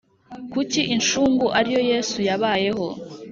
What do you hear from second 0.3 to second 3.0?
Kuki incungu ari yo yesu yabayeho